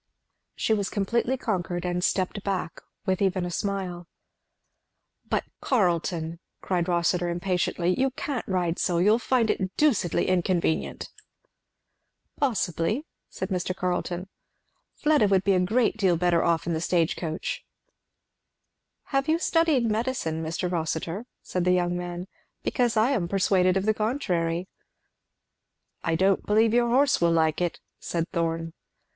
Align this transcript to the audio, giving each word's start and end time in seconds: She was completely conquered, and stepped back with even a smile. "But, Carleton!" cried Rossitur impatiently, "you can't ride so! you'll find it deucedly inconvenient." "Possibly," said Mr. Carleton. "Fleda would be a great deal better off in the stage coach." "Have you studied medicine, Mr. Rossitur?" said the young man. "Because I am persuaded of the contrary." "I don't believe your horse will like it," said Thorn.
She 0.55 0.73
was 0.73 0.89
completely 0.89 1.37
conquered, 1.37 1.85
and 1.85 2.03
stepped 2.03 2.41
back 2.43 2.81
with 3.05 3.21
even 3.21 3.45
a 3.45 3.51
smile. 3.51 4.07
"But, 5.29 5.43
Carleton!" 5.61 6.39
cried 6.59 6.87
Rossitur 6.87 7.29
impatiently, 7.29 7.93
"you 7.99 8.09
can't 8.09 8.47
ride 8.47 8.79
so! 8.79 8.97
you'll 8.97 9.19
find 9.19 9.51
it 9.51 9.77
deucedly 9.77 10.25
inconvenient." 10.27 11.11
"Possibly," 12.37 13.05
said 13.29 13.49
Mr. 13.49 13.75
Carleton. 13.75 14.27
"Fleda 14.95 15.27
would 15.27 15.43
be 15.43 15.53
a 15.53 15.59
great 15.59 15.97
deal 15.97 16.17
better 16.17 16.43
off 16.43 16.65
in 16.65 16.73
the 16.73 16.81
stage 16.81 17.15
coach." 17.15 17.63
"Have 19.13 19.29
you 19.29 19.37
studied 19.37 19.85
medicine, 19.85 20.41
Mr. 20.43 20.67
Rossitur?" 20.71 21.27
said 21.43 21.63
the 21.63 21.73
young 21.73 21.95
man. 21.95 22.25
"Because 22.63 22.97
I 22.97 23.11
am 23.11 23.27
persuaded 23.27 23.77
of 23.77 23.85
the 23.85 23.93
contrary." 23.93 24.67
"I 26.03 26.15
don't 26.15 26.43
believe 26.43 26.73
your 26.73 26.87
horse 26.89 27.21
will 27.21 27.31
like 27.31 27.61
it," 27.61 27.79
said 27.99 28.27
Thorn. 28.31 28.73